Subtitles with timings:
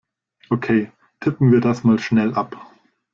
[0.49, 2.57] Okay, tippen wir das mal schnell ab!